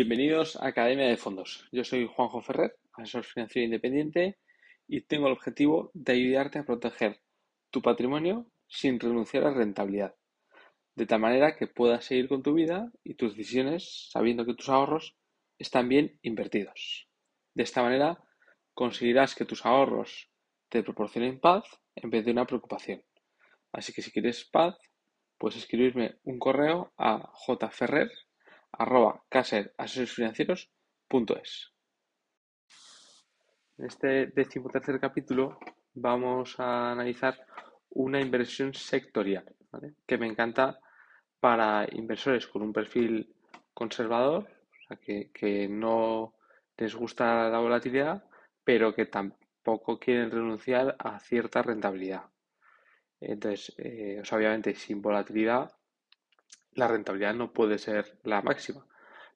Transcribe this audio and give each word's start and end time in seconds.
Bienvenidos 0.00 0.54
a 0.54 0.68
Academia 0.68 1.08
de 1.08 1.16
Fondos. 1.16 1.66
Yo 1.72 1.82
soy 1.82 2.06
Juanjo 2.06 2.40
Ferrer, 2.40 2.76
asesor 2.92 3.24
financiero 3.24 3.64
independiente 3.64 4.38
y 4.86 5.00
tengo 5.00 5.26
el 5.26 5.32
objetivo 5.32 5.90
de 5.92 6.12
ayudarte 6.12 6.60
a 6.60 6.64
proteger 6.64 7.20
tu 7.70 7.82
patrimonio 7.82 8.46
sin 8.68 9.00
renunciar 9.00 9.42
a 9.42 9.52
rentabilidad, 9.52 10.14
de 10.94 11.04
tal 11.04 11.18
manera 11.18 11.56
que 11.56 11.66
puedas 11.66 12.04
seguir 12.04 12.28
con 12.28 12.44
tu 12.44 12.54
vida 12.54 12.92
y 13.02 13.14
tus 13.14 13.36
decisiones 13.36 14.08
sabiendo 14.12 14.46
que 14.46 14.54
tus 14.54 14.68
ahorros 14.68 15.16
están 15.58 15.88
bien 15.88 16.16
invertidos. 16.22 17.08
De 17.54 17.64
esta 17.64 17.82
manera 17.82 18.22
conseguirás 18.74 19.34
que 19.34 19.46
tus 19.46 19.66
ahorros 19.66 20.30
te 20.68 20.84
proporcionen 20.84 21.40
paz 21.40 21.64
en 21.96 22.10
vez 22.10 22.24
de 22.24 22.30
una 22.30 22.46
preocupación. 22.46 23.02
Así 23.72 23.92
que 23.92 24.02
si 24.02 24.12
quieres 24.12 24.44
paz, 24.44 24.78
puedes 25.38 25.58
escribirme 25.58 26.20
un 26.22 26.38
correo 26.38 26.92
a 26.96 27.32
jferrer 27.72 28.12
arroba 28.72 29.22
es. 31.42 31.72
En 33.78 33.84
este 33.86 34.26
decimotercer 34.26 34.98
capítulo 35.00 35.58
vamos 35.94 36.58
a 36.58 36.92
analizar 36.92 37.38
una 37.90 38.20
inversión 38.20 38.74
sectorial, 38.74 39.54
que 40.06 40.18
me 40.18 40.26
encanta 40.26 40.78
para 41.40 41.86
inversores 41.92 42.46
con 42.46 42.62
un 42.62 42.72
perfil 42.72 43.34
conservador, 43.72 44.44
o 44.44 44.88
sea, 44.88 44.96
que, 44.96 45.30
que 45.32 45.68
no 45.68 46.34
les 46.76 46.94
gusta 46.94 47.48
la 47.48 47.58
volatilidad, 47.58 48.24
pero 48.64 48.94
que 48.94 49.06
tampoco 49.06 49.98
quieren 49.98 50.30
renunciar 50.30 50.96
a 50.98 51.18
cierta 51.20 51.62
rentabilidad. 51.62 52.24
Entonces, 53.20 53.74
eh, 53.78 54.22
obviamente, 54.32 54.74
sin 54.74 55.02
volatilidad, 55.02 55.70
la 56.78 56.88
rentabilidad 56.88 57.34
no 57.34 57.52
puede 57.52 57.78
ser 57.78 58.18
la 58.22 58.40
máxima. 58.40 58.86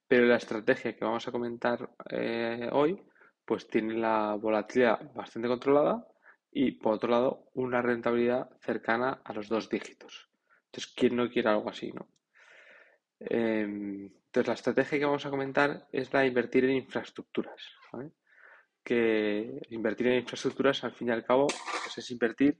Pero 0.06 0.26
la 0.26 0.36
estrategia 0.36 0.94
que 0.96 1.04
vamos 1.04 1.26
a 1.26 1.32
comentar 1.32 1.90
eh, 2.10 2.68
hoy, 2.72 3.02
pues 3.44 3.66
tiene 3.66 3.94
la 3.94 4.34
volatilidad 4.34 5.12
bastante 5.14 5.48
controlada 5.48 6.06
y, 6.52 6.72
por 6.72 6.94
otro 6.94 7.10
lado, 7.10 7.50
una 7.54 7.82
rentabilidad 7.82 8.50
cercana 8.60 9.20
a 9.24 9.32
los 9.32 9.48
dos 9.48 9.68
dígitos. 9.68 10.28
Entonces, 10.66 10.92
¿quién 10.94 11.16
no 11.16 11.28
quiere 11.28 11.48
algo 11.48 11.68
así, 11.68 11.92
no? 11.92 12.08
Em, 13.18 14.04
entonces, 14.04 14.48
la 14.48 14.54
estrategia 14.54 14.98
que 14.98 15.04
vamos 15.04 15.26
a 15.26 15.30
comentar 15.30 15.88
es 15.92 16.12
la 16.12 16.20
de 16.20 16.28
invertir 16.28 16.64
en 16.64 16.72
infraestructuras. 16.72 17.60
Que 18.84 19.60
invertir 19.70 20.08
en 20.08 20.20
infraestructuras, 20.20 20.84
al 20.84 20.92
fin 20.92 21.08
y 21.08 21.10
al 21.12 21.24
cabo, 21.24 21.46
pues 21.46 21.98
es 21.98 22.10
invertir 22.10 22.58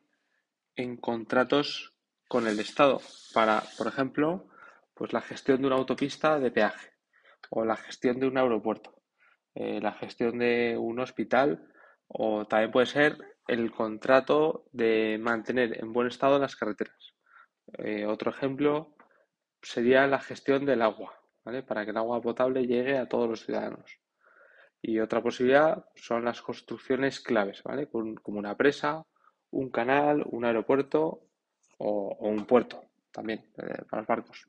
en 0.77 0.97
contratos 0.97 1.94
con 2.28 2.47
el 2.47 2.58
Estado 2.60 3.00
para, 3.34 3.62
por 3.77 3.86
ejemplo, 3.88 4.48
pues 4.94 5.12
la 5.12 5.20
gestión 5.20 5.60
de 5.60 5.66
una 5.66 5.76
autopista 5.76 6.38
de 6.38 6.50
peaje 6.50 6.92
o 7.50 7.64
la 7.64 7.76
gestión 7.76 8.20
de 8.20 8.26
un 8.26 8.38
aeropuerto, 8.38 9.02
eh, 9.54 9.80
la 9.80 9.92
gestión 9.92 10.38
de 10.38 10.76
un 10.78 11.00
hospital 11.00 11.68
o 12.08 12.46
también 12.46 12.70
puede 12.70 12.86
ser 12.86 13.18
el 13.48 13.72
contrato 13.72 14.66
de 14.72 15.18
mantener 15.20 15.78
en 15.82 15.92
buen 15.92 16.08
estado 16.08 16.38
las 16.38 16.56
carreteras. 16.56 17.14
Eh, 17.78 18.06
otro 18.06 18.30
ejemplo 18.30 18.94
sería 19.60 20.06
la 20.06 20.20
gestión 20.20 20.66
del 20.66 20.82
agua, 20.82 21.14
¿vale? 21.44 21.62
Para 21.62 21.84
que 21.84 21.90
el 21.90 21.96
agua 21.96 22.20
potable 22.20 22.66
llegue 22.66 22.98
a 22.98 23.08
todos 23.08 23.28
los 23.28 23.44
ciudadanos. 23.44 23.98
Y 24.80 24.98
otra 24.98 25.22
posibilidad 25.22 25.84
son 25.94 26.24
las 26.24 26.42
construcciones 26.42 27.20
claves, 27.20 27.62
¿vale? 27.62 27.88
Como 27.88 28.38
una 28.38 28.56
presa 28.56 29.06
un 29.52 29.70
canal, 29.70 30.24
un 30.30 30.44
aeropuerto 30.44 31.28
o, 31.78 32.16
un 32.20 32.44
puerto 32.46 32.84
también 33.10 33.40
eh, 33.58 33.84
para 33.88 34.02
los 34.02 34.06
barcos. 34.06 34.48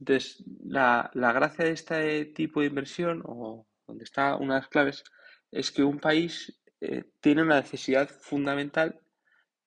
Entonces, 0.00 0.42
la, 0.64 1.10
gracia 1.14 1.66
de 1.66 1.72
este 1.72 2.24
tipo 2.24 2.60
de 2.60 2.66
inversión, 2.66 3.22
o 3.26 3.66
donde 3.86 4.04
está 4.04 4.36
una 4.36 4.54
de 4.54 4.60
las 4.60 4.68
claves, 4.68 5.04
es 5.50 5.70
que 5.70 5.84
un 5.84 5.98
país 5.98 6.58
eh, 6.80 7.04
tiene 7.20 7.42
una 7.42 7.60
necesidad 7.60 8.08
fundamental 8.08 8.98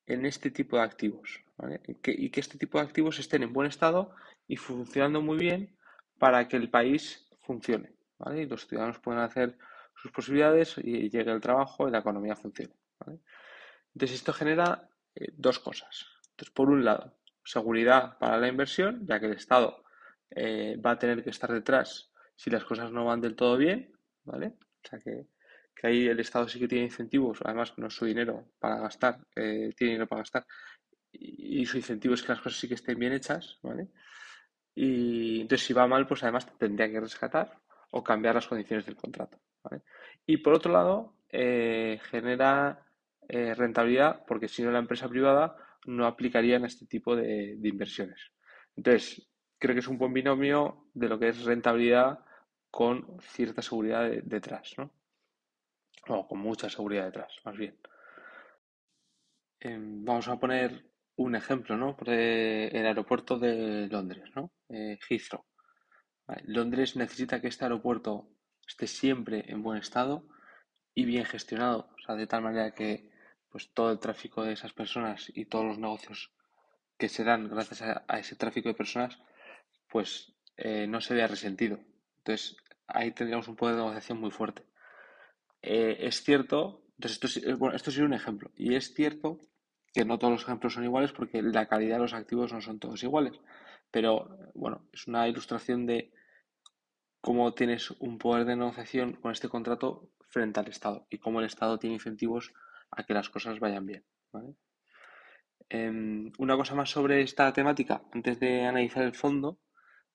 en 0.07 0.25
este 0.25 0.49
tipo 0.49 0.77
de 0.77 0.83
activos 0.83 1.39
y, 1.87 2.29
que, 2.29 2.39
este 2.39 2.57
tipo 2.57 2.79
de 2.79 2.85
activos 2.85 3.19
estén 3.19 3.43
en 3.43 3.53
buen 3.53 3.67
estado 3.67 4.15
y 4.47 4.57
funcionando 4.57 5.21
muy 5.21 5.37
bien 5.37 5.77
para 6.17 6.47
que 6.47 6.57
el 6.57 6.69
país 6.69 7.29
funcione 7.41 7.93
y 8.35 8.45
los 8.45 8.67
ciudadanos 8.67 8.99
puedan 8.99 9.21
hacer 9.21 9.57
sus 9.95 10.11
posibilidades 10.11 10.77
y 10.77 11.09
llegue 11.09 11.31
el 11.31 11.41
trabajo 11.41 11.87
y 11.87 11.91
la 11.91 11.99
economía 11.99 12.35
funcione. 12.35 12.73
Entonces, 13.93 14.17
esto 14.17 14.33
genera 14.33 14.89
eh, 15.15 15.27
dos 15.33 15.59
cosas. 15.59 16.07
Entonces, 16.31 16.53
por 16.53 16.69
un 16.69 16.83
lado, 16.83 17.13
seguridad 17.43 18.17
para 18.17 18.37
la 18.37 18.47
inversión, 18.47 19.05
ya 19.05 19.19
que 19.19 19.27
el 19.27 19.33
Estado 19.33 19.82
eh, 20.35 20.77
va 20.83 20.91
a 20.91 20.99
tener 20.99 21.23
que 21.23 21.29
estar 21.29 21.51
detrás 21.51 22.11
si 22.35 22.49
las 22.49 22.63
cosas 22.63 22.91
no 22.91 23.05
van 23.05 23.21
del 23.21 23.35
todo 23.35 23.57
bien, 23.57 23.91
¿vale? 24.23 24.55
O 24.83 24.87
sea 24.87 24.99
que, 24.99 25.27
ahí 25.83 26.07
el 26.07 26.19
Estado 26.19 26.47
sí 26.47 26.59
que 26.59 26.67
tiene 26.67 26.85
incentivos, 26.85 27.39
además 27.43 27.73
no 27.77 27.87
es 27.87 27.93
su 27.93 28.05
dinero 28.05 28.51
para 28.59 28.79
gastar, 28.79 29.19
eh, 29.35 29.73
tiene 29.75 29.93
dinero 29.93 30.07
para 30.07 30.21
gastar, 30.21 30.45
y, 31.11 31.65
su 31.65 31.77
incentivo 31.77 32.13
es 32.13 32.23
que 32.23 32.29
las 32.29 32.41
cosas 32.41 32.59
sí 32.59 32.67
que 32.67 32.75
estén 32.75 32.97
bien 32.97 33.13
hechas, 33.13 33.59
¿vale? 33.61 33.89
Y 34.75 35.41
entonces 35.41 35.67
si 35.67 35.73
va 35.73 35.87
mal, 35.87 36.07
pues 36.07 36.23
además 36.23 36.47
tendría 36.57 36.89
que 36.89 36.99
rescatar 36.99 37.59
o 37.91 38.03
cambiar 38.03 38.35
las 38.35 38.47
condiciones 38.47 38.85
del 38.85 38.95
contrato, 38.95 39.39
¿vale? 39.63 39.83
Y 40.25 40.37
por 40.37 40.53
otro 40.53 40.71
lado, 40.71 41.17
genera 41.29 42.83
eh, 43.29 43.53
rentabilidad, 43.55 44.23
porque 44.27 44.47
si 44.47 44.63
no 44.63 44.71
la 44.71 44.79
empresa 44.79 45.07
privada 45.07 45.55
no 45.85 46.05
aplicaría 46.05 46.57
en 46.57 46.65
este 46.65 46.85
tipo 46.85 47.15
de, 47.15 47.57
inversiones. 47.63 48.31
Entonces, 48.75 49.29
creo 49.63 49.75
que 49.75 49.79
es 49.79 49.87
un 49.87 49.97
buen 49.97 50.11
binomio 50.11 50.89
de 50.93 51.07
lo 51.07 51.17
que 51.17 51.29
es 51.29 51.45
rentabilidad 51.45 52.19
con 52.69 53.17
cierta 53.21 53.61
seguridad 53.61 54.09
detrás, 54.23 54.73
¿no? 54.77 54.91
O 56.09 56.27
con 56.27 56.39
mucha 56.39 56.69
seguridad 56.69 57.05
detrás, 57.05 57.33
más 57.45 57.55
bien. 57.55 57.79
Em, 59.61 60.03
vamos 60.03 60.27
a 60.27 60.37
poner 60.37 60.85
un 61.15 61.35
ejemplo, 61.35 61.77
¿no? 61.77 61.95
el 62.05 62.85
aeropuerto 62.85 63.39
de 63.39 63.87
Londres, 63.87 64.29
¿no? 64.35 64.51
Eh, 64.67 64.99
Heathrow. 65.07 65.45
Londres 66.43 66.97
necesita 66.97 67.39
que 67.39 67.47
este 67.47 67.63
aeropuerto 67.63 68.27
esté 68.67 68.87
siempre 68.87 69.45
en 69.47 69.63
buen 69.63 69.77
estado 69.77 70.27
y 70.93 71.05
bien 71.05 71.23
gestionado, 71.23 71.89
o 71.95 71.99
sea, 72.05 72.15
de 72.15 72.27
tal 72.27 72.41
manera 72.41 72.71
que 72.71 73.09
pues 73.49 73.71
todo 73.73 73.91
el 73.91 73.99
tráfico 73.99 74.43
de 74.43 74.53
esas 74.53 74.73
personas 74.73 75.31
y 75.33 75.45
todos 75.45 75.63
los 75.63 75.77
negocios 75.77 76.33
que 76.97 77.07
se 77.07 77.23
dan 77.23 77.47
gracias 77.47 77.81
a, 77.81 78.19
ese 78.19 78.35
tráfico 78.35 78.67
de 78.67 78.75
personas, 78.75 79.19
pues 79.93 80.33
eh, 80.57 80.87
no 80.87 80.99
se 81.01 81.13
vea 81.13 81.27
resentido. 81.27 81.79
Entonces, 82.17 82.57
ahí 82.87 83.11
tendríamos 83.11 83.47
un 83.47 83.55
poder 83.55 83.75
de 83.75 83.81
negociación 83.81 84.19
muy 84.19 84.31
fuerte. 84.31 84.63
Eh, 85.61 85.97
es 85.99 86.23
cierto, 86.23 86.81
entonces 86.97 87.23
esto, 87.23 87.49
es, 87.51 87.59
bueno, 87.59 87.75
esto 87.75 87.91
sería 87.91 88.07
un 88.07 88.15
ejemplo, 88.15 88.51
y 88.55 88.73
es 88.73 88.95
cierto 88.95 89.39
que 89.93 90.03
no 90.03 90.17
todos 90.17 90.33
los 90.33 90.43
ejemplos 90.43 90.73
son 90.73 90.83
iguales 90.83 91.11
porque 91.11 91.43
la 91.43 91.67
calidad 91.67 91.97
de 91.97 92.01
los 92.01 92.13
activos 92.13 92.51
no 92.51 92.59
son 92.59 92.79
todos 92.79 93.03
iguales, 93.03 93.39
pero 93.91 94.35
bueno, 94.55 94.89
es 94.91 95.05
una 95.07 95.27
ilustración 95.27 95.85
de 95.85 96.11
cómo 97.21 97.53
tienes 97.53 97.91
un 97.91 98.17
poder 98.17 98.45
de 98.45 98.55
negociación 98.55 99.13
con 99.13 99.31
este 99.31 99.47
contrato 99.47 100.09
frente 100.27 100.59
al 100.59 100.69
Estado 100.69 101.05
y 101.11 101.19
cómo 101.19 101.39
el 101.39 101.45
Estado 101.45 101.77
tiene 101.77 101.97
incentivos 101.97 102.51
a 102.89 103.03
que 103.03 103.13
las 103.13 103.29
cosas 103.29 103.59
vayan 103.59 103.85
bien. 103.85 104.03
Em, 105.69 106.31
una 106.39 106.57
cosa 106.57 106.73
más 106.73 106.89
sobre 106.89 107.21
esta 107.21 107.53
temática, 107.53 108.01
antes 108.11 108.39
de 108.39 108.65
analizar 108.65 109.03
el 109.03 109.13
fondo, 109.13 109.59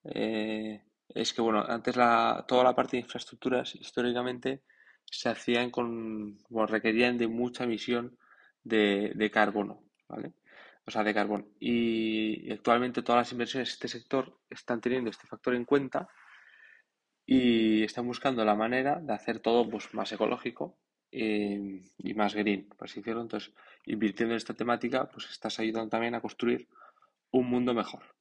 eh, 0.05 0.83
es 1.09 1.33
que 1.33 1.43
bueno, 1.43 1.65
antes 1.67 1.97
la, 1.97 2.45
toda 2.47 2.65
la 2.65 2.75
parte 2.75 2.97
de 2.97 3.03
infraestructuras 3.03 3.75
históricamente 3.75 4.63
se 5.05 5.29
hacían 5.29 5.71
con, 5.71 6.39
bueno, 6.49 6.67
requerían 6.67 7.19
de 7.19 7.29
mucha 7.29 7.65
emisión 7.65 8.19
de, 8.63 9.31
carbono, 9.33 9.83
¿vale? 10.09 10.33
O 10.87 10.91
sea, 10.91 11.03
de 11.03 11.15
carbono. 11.15 11.47
Y 11.61 12.51
actualmente 12.53 13.03
todas 13.03 13.21
las 13.21 13.33
inversiones 13.33 13.69
de 13.69 13.73
este 13.73 13.89
sector 13.89 14.39
están 14.51 14.81
teniendo 14.81 15.11
este 15.11 15.27
factor 15.27 15.55
en 15.55 15.65
cuenta 15.65 16.09
y 17.27 17.83
están 17.85 18.07
buscando 18.07 18.45
la 18.45 18.55
manera 18.55 19.01
de 19.01 19.13
hacer 19.13 19.41
todo 19.41 19.69
pues, 19.69 19.93
más 19.95 20.11
ecológico 20.13 20.79
eh, 21.11 21.83
y 21.99 22.15
más 22.15 22.35
green, 22.35 22.69
por 22.69 22.89
así 22.89 23.01
decirlo. 23.01 23.23
Entonces, 23.23 23.53
invirtiendo 23.85 24.35
en 24.35 24.39
esta 24.39 24.55
temática, 24.55 25.09
pues 25.09 25.31
estás 25.31 25.59
ayudando 25.59 25.91
también 25.91 26.15
a 26.15 26.21
construir 26.21 26.69
un 27.31 27.49
mundo 27.49 27.75
mejor. 27.75 28.18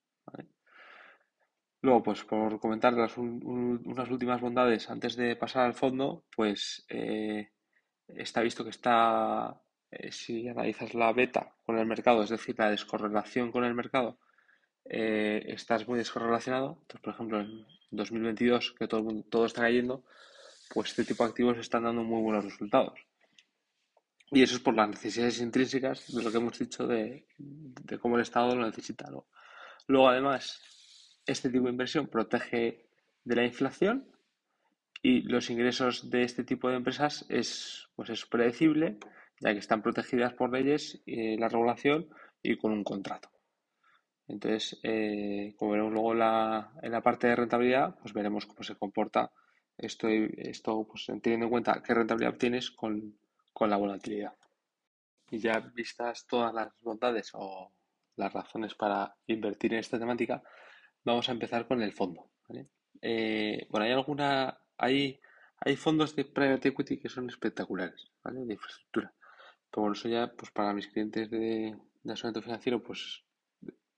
Luego, 1.81 2.03
pues 2.03 2.23
por 2.23 2.59
comentar 2.59 2.93
las, 2.93 3.17
unas 3.17 4.09
últimas 4.09 4.41
bondades 4.41 4.89
antes 4.89 5.15
de 5.15 5.35
pasar 5.35 5.65
al 5.65 5.73
fondo, 5.73 6.25
pues 6.35 6.85
eh, 6.89 7.51
está 8.07 8.41
visto 8.41 8.63
que 8.63 8.71
está, 8.71 9.61
eh, 9.91 10.11
si 10.11 10.47
analizas 10.47 10.93
la 10.93 11.13
beta 11.13 11.55
con 11.65 11.77
el 11.77 11.85
mercado, 11.85 12.23
es 12.23 12.29
decir, 12.29 12.55
la 12.57 12.71
descorrelación 12.71 13.51
con 13.51 13.63
el 13.63 13.75
mercado, 13.75 14.19
estás 14.83 15.87
muy 15.87 15.97
descorrelacionado. 15.97 16.77
Entonces, 16.81 17.01
por 17.01 17.13
ejemplo, 17.13 17.41
en 17.41 17.65
2022, 17.91 18.73
que 18.79 18.87
todo, 18.87 19.23
todo 19.29 19.45
está 19.45 19.61
cayendo, 19.61 20.05
pues 20.73 20.89
este 20.89 21.03
tipo 21.05 21.23
de 21.23 21.29
activos 21.29 21.57
están 21.57 21.83
dando 21.83 22.03
muy 22.03 22.21
buenos 22.21 22.45
resultados. 22.45 22.99
Y 24.31 24.43
eso 24.43 24.55
es 24.55 24.61
por 24.61 24.75
las 24.75 24.89
necesidades 24.89 25.39
intrínsecas 25.39 26.13
de 26.13 26.21
lo 26.21 26.31
que 26.31 26.37
hemos 26.37 26.59
dicho 26.59 26.85
de, 26.85 27.27
cómo 28.01 28.15
el 28.17 28.23
Estado 28.23 28.55
lo 28.55 28.65
necesita. 28.65 29.09
Luego, 29.87 30.09
además, 30.09 30.61
este 31.27 31.49
tipo 31.49 31.65
de 31.65 31.71
inversión 31.71 32.07
protege 32.07 32.87
de 33.23 33.35
la 33.35 33.43
inflación 33.43 34.09
y 35.01 35.21
los 35.21 35.49
ingresos 35.49 36.09
de 36.09 36.23
este 36.23 36.43
tipo 36.43 36.69
de 36.69 36.77
empresas 36.77 37.25
es, 37.29 37.87
pues 37.95 38.09
es 38.09 38.25
predecible, 38.25 38.97
ya 39.39 39.53
que 39.53 39.59
están 39.59 39.81
protegidas 39.81 40.33
por 40.33 40.51
leyes, 40.51 41.01
y 41.05 41.37
la 41.37 41.49
regulación 41.49 42.09
y 42.41 42.57
con 42.57 42.71
un 42.71 42.83
contrato. 42.83 43.29
Entonces, 44.27 44.79
eh, 44.83 45.53
como 45.57 45.71
veremos 45.71 45.93
luego 45.93 46.13
la, 46.13 46.71
en 46.81 46.91
la 46.91 47.01
parte 47.01 47.27
de 47.27 47.35
rentabilidad, 47.35 47.95
pues 48.01 48.13
veremos 48.13 48.45
cómo 48.45 48.63
se 48.63 48.75
comporta 48.75 49.31
esto, 49.77 50.07
esto 50.09 50.87
pues, 50.87 51.05
teniendo 51.21 51.45
en 51.45 51.51
cuenta 51.51 51.81
qué 51.85 51.93
rentabilidad 51.93 52.33
obtienes 52.33 52.71
con, 52.71 53.17
con 53.53 53.69
la 53.69 53.77
volatilidad. 53.77 54.33
Y 55.29 55.39
ya 55.39 55.59
vistas 55.59 56.25
todas 56.27 56.53
las 56.53 56.73
bondades 56.81 57.31
o 57.33 57.71
las 58.15 58.33
razones 58.33 58.73
para 58.75 59.15
invertir 59.27 59.73
en 59.73 59.79
esta 59.79 59.99
temática, 59.99 60.41
vamos 61.13 61.29
a 61.29 61.31
empezar 61.31 61.67
con 61.67 61.81
el 61.81 61.93
fondo. 61.93 62.29
Eh, 63.01 63.67
bueno, 63.69 63.85
hay 63.85 63.91
alguna, 63.91 64.59
hay, 64.77 65.19
hay 65.59 65.75
fondos 65.75 66.15
de 66.15 66.25
private 66.25 66.69
equity 66.69 66.99
que 66.99 67.09
son 67.09 67.29
espectaculares, 67.29 68.11
¿vale? 68.23 68.45
De 68.45 68.53
infraestructura. 68.53 69.13
Pero 69.69 69.81
bueno, 69.81 69.93
eso 69.93 70.09
ya, 70.09 70.31
pues 70.35 70.51
para 70.51 70.73
mis 70.73 70.87
clientes 70.87 71.29
de, 71.29 71.75
de 72.03 72.41
financiero, 72.41 72.81
pues 72.81 73.23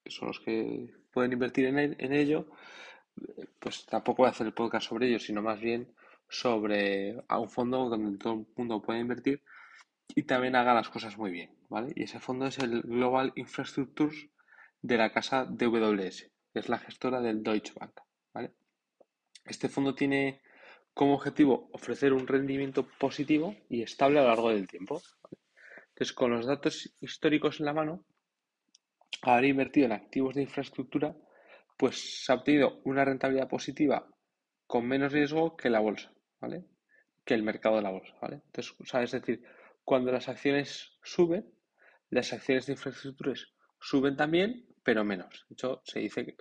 son 0.06 0.28
los 0.28 0.40
que 0.40 0.94
pueden 1.12 1.34
invertir 1.34 1.66
en, 1.68 1.80
en 1.80 2.14
ello. 2.14 2.48
Pues 3.60 3.86
tampoco 3.86 4.24
voy 4.24 4.28
a 4.28 4.32
hacer 4.32 4.48
el 4.48 4.54
podcast 4.54 4.88
sobre 4.88 5.08
ello, 5.08 5.20
sino 5.20 5.42
más 5.42 5.60
bien 5.60 5.94
sobre 6.28 7.24
a 7.28 7.40
un 7.40 7.50
fondo 7.50 7.90
donde 7.90 8.18
todo 8.18 8.34
el 8.34 8.46
mundo 8.56 8.82
puede 8.82 9.00
invertir 9.00 9.42
y 10.16 10.24
también 10.24 10.56
haga 10.56 10.74
las 10.74 10.90
cosas 10.90 11.18
muy 11.18 11.32
bien, 11.32 11.52
¿vale? 11.70 11.92
Y 11.96 12.04
ese 12.04 12.20
fondo 12.20 12.46
es 12.46 12.60
el 12.60 12.82
Global 12.82 13.34
Infrastructures 13.36 14.30
de 14.82 14.98
la 14.98 15.12
casa 15.12 15.46
DWS, 15.46 16.32
es 16.54 16.69
la 16.69 16.80
gestora 16.80 17.22
del 17.22 17.44
Deutsche 17.44 17.74
Bank, 17.80 18.01
¿vale? 18.34 18.54
Este 19.46 19.69
fondo 19.69 19.96
tiene 19.96 20.42
como 20.94 21.16
objetivo 21.16 21.69
ofrecer 21.74 22.13
un 22.13 22.28
rendimiento 22.28 22.88
positivo 23.00 23.56
y 23.69 23.81
estable 23.81 24.19
a 24.19 24.24
lo 24.24 24.28
largo 24.30 24.50
del 24.50 24.68
tiempo. 24.68 25.01
Entonces, 25.90 26.13
con 26.13 26.31
los 26.31 26.46
datos 26.46 26.94
históricos 27.00 27.60
en 27.60 27.66
la 27.66 27.74
mano, 27.74 28.04
haber 29.22 29.46
invertido 29.46 29.86
en 29.86 29.94
activos 29.94 30.36
de 30.36 30.42
infraestructura, 30.42 31.16
pues 31.78 32.25
se 32.25 32.31
ha 32.31 32.36
obtenido 32.36 32.81
una 32.84 33.06
rentabilidad 33.06 33.48
positiva 33.48 34.07
con 34.68 34.86
menos 34.88 35.12
riesgo 35.12 35.56
que 35.56 35.69
la 35.69 35.80
bolsa, 35.80 36.12
¿vale? 36.40 36.66
Que 37.25 37.34
el 37.34 37.44
mercado 37.44 37.78
de 37.78 37.81
la 37.81 37.92
bolsa, 37.92 38.16
¿vale? 38.22 38.42
Entonces, 38.46 38.75
es 38.94 39.12
decir, 39.12 39.44
cuando 39.84 40.12
las 40.12 40.30
acciones 40.30 41.00
suben, 41.01 41.51
las 42.10 42.34
acciones 42.34 42.66
de 42.66 42.74
infraestructuras 42.74 43.48
suben 43.80 44.16
también, 44.16 44.68
pero 44.89 45.06
menos. 45.06 45.45
De 45.47 45.53
hecho, 45.53 45.83
se 45.86 46.00
dice 46.00 46.25
que, 46.25 46.36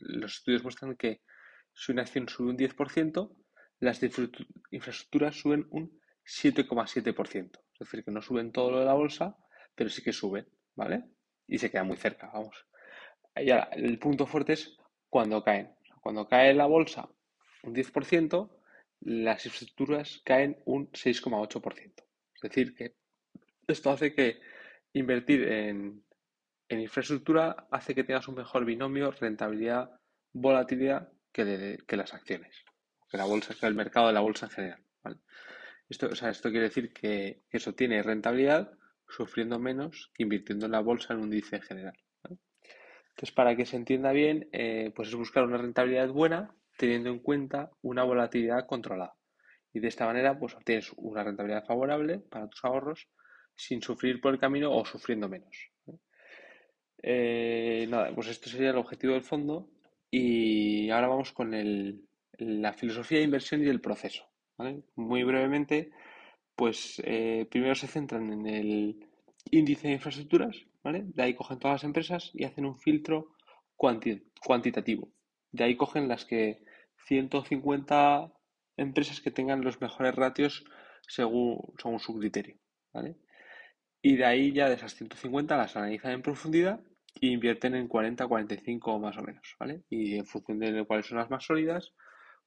los 0.00 0.34
estudios 0.36 0.62
muestran 0.62 0.96
que 0.96 1.22
si 1.72 1.92
una 1.92 2.02
acción 2.02 2.28
sube 2.28 2.50
un 2.50 2.58
10%, 2.58 3.34
las 3.80 4.02
infraestructuras 4.02 5.34
suben 5.34 5.66
un 5.70 5.98
7,7%. 6.22 7.58
Es 7.72 7.78
decir, 7.78 8.04
que 8.04 8.10
no 8.10 8.20
suben 8.20 8.52
todo 8.52 8.70
lo 8.70 8.80
de 8.80 8.84
la 8.84 8.92
bolsa, 8.92 9.38
pero 9.74 9.88
sí 9.88 10.02
que 10.02 10.12
suben, 10.12 10.46
¿vale? 10.74 11.04
Y 11.46 11.56
se 11.56 11.70
queda 11.70 11.84
muy 11.84 11.96
cerca, 11.96 12.30
vamos. 12.34 12.66
Y 13.34 13.48
el 13.50 13.98
punto 13.98 14.26
fuerte 14.26 14.52
es 14.52 14.76
cuando 15.08 15.42
caen. 15.42 15.74
Cuando 16.02 16.28
cae 16.28 16.52
la 16.52 16.66
bolsa 16.66 17.08
un 17.62 17.74
10%, 17.74 18.60
las 19.00 19.46
infraestructuras 19.46 20.20
caen 20.22 20.58
un 20.66 20.92
6,8%. 20.92 21.94
Es 22.34 22.42
decir, 22.42 22.74
que 22.74 22.94
esto 23.66 23.88
hace 23.88 24.14
que 24.14 24.38
invertir 24.92 25.48
en, 25.48 26.04
infraestructura 26.70 27.68
hace 27.70 27.94
que 27.94 28.04
tengas 28.04 28.28
un 28.28 28.36
mejor 28.36 28.64
binomio 28.64 29.10
rentabilidad-volatilidad 29.12 31.08
que, 31.32 31.78
que 31.86 31.96
las 31.96 32.14
acciones, 32.14 32.64
que 33.08 33.16
la 33.16 33.24
bolsa, 33.24 33.54
que 33.54 33.66
el 33.66 33.74
mercado 33.74 34.08
de 34.08 34.12
la 34.12 34.20
bolsa 34.20 34.46
en 34.46 34.52
general. 34.52 34.86
Esto, 35.88 36.10
esto 36.10 36.50
quiere 36.50 36.68
decir 36.68 36.92
que, 36.92 37.42
eso 37.50 37.74
tiene 37.74 38.02
rentabilidad 38.02 38.72
sufriendo 39.08 39.58
menos 39.58 40.10
que 40.14 40.24
invirtiendo 40.24 40.66
en 40.66 40.72
la 40.72 40.80
bolsa 40.80 41.14
en 41.14 41.20
un 41.20 41.26
índice 41.26 41.56
en 41.56 41.62
general. 41.62 41.98
Entonces, 42.24 43.32
para 43.34 43.56
que 43.56 43.64
se 43.64 43.76
entienda 43.76 44.12
bien, 44.12 44.48
eh, 44.52 44.92
pues 44.94 45.08
es 45.08 45.14
buscar 45.14 45.44
una 45.44 45.58
rentabilidad 45.58 46.08
buena 46.08 46.54
teniendo 46.76 47.10
en 47.10 47.20
cuenta 47.20 47.70
una 47.80 48.02
volatilidad 48.02 48.66
controlada 48.66 49.14
y 49.72 49.80
de 49.80 49.88
esta 49.88 50.06
manera 50.06 50.38
pues 50.38 50.54
obtienes 50.54 50.92
una 50.96 51.22
rentabilidad 51.22 51.64
favorable 51.64 52.18
para 52.18 52.48
tus 52.48 52.64
ahorros 52.64 53.08
sin 53.54 53.80
sufrir 53.80 54.20
por 54.20 54.34
el 54.34 54.40
camino 54.40 54.72
o 54.72 54.84
sufriendo 54.84 55.28
menos. 55.28 55.70
Eh, 57.08 57.86
nada, 57.88 58.12
pues 58.16 58.26
esto 58.26 58.50
sería 58.50 58.70
el 58.70 58.78
objetivo 58.78 59.12
del 59.12 59.22
fondo 59.22 59.70
y 60.10 60.90
ahora 60.90 61.06
vamos 61.06 61.30
con 61.30 61.52
la 61.52 62.72
filosofía 62.72 63.18
de 63.18 63.24
inversión 63.24 63.62
y 63.62 63.68
el 63.68 63.80
proceso. 63.80 64.24
Muy 64.96 65.22
brevemente, 65.22 65.92
pues 66.56 67.00
eh, 67.04 67.46
primero 67.48 67.76
se 67.76 67.86
centran 67.86 68.32
en 68.32 68.46
el 68.48 69.06
índice 69.52 69.86
de 69.86 69.94
infraestructuras, 69.94 70.56
de 70.82 71.22
ahí 71.22 71.34
cogen 71.34 71.60
todas 71.60 71.76
las 71.76 71.84
empresas 71.84 72.32
y 72.34 72.42
hacen 72.42 72.66
un 72.66 72.76
filtro 72.76 73.36
cuantitativo. 73.76 75.08
De 75.52 75.62
ahí 75.62 75.76
cogen 75.76 76.08
las 76.08 76.24
que 76.24 76.64
150 77.06 78.32
empresas 78.76 79.20
que 79.20 79.30
tengan 79.30 79.62
los 79.62 79.80
mejores 79.80 80.16
ratios 80.16 80.64
según, 81.06 81.72
según 81.80 82.00
su 82.00 82.18
criterio. 82.18 82.56
¿vale? 82.92 83.14
Y 84.02 84.16
de 84.16 84.24
ahí 84.24 84.52
ya 84.52 84.68
de 84.68 84.74
esas 84.74 84.96
150 84.96 85.56
las 85.56 85.76
analizan 85.76 86.10
en 86.10 86.22
profundidad 86.22 86.80
invierten 87.20 87.74
en 87.74 87.88
40, 87.88 88.26
45 88.26 88.98
más 88.98 89.16
o 89.18 89.22
menos. 89.22 89.56
¿vale? 89.58 89.82
Y 89.88 90.16
en 90.16 90.26
función 90.26 90.58
de 90.58 90.84
cuáles 90.86 91.06
son 91.06 91.18
las 91.18 91.30
más 91.30 91.44
sólidas, 91.44 91.94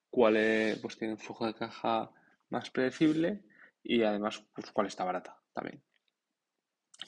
cuáles 0.09 0.79
pues 0.79 0.97
tienen 0.97 1.17
flujo 1.17 1.45
de 1.45 1.53
caja 1.53 2.11
más 2.49 2.69
predecible 2.71 3.43
y 3.83 4.03
además 4.03 4.43
pues, 4.53 4.71
cuál 4.71 4.87
está 4.87 5.03
barata 5.03 5.37
también. 5.53 5.81